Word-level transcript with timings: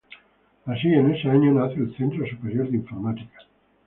Así, 0.65 0.87
en 0.87 1.11
ese 1.13 1.29
año 1.29 1.51
nace 1.53 1.75
el 1.75 1.95
Centro 1.95 2.25
Superior 2.25 2.67
de 2.71 2.77
Informática. 2.77 3.37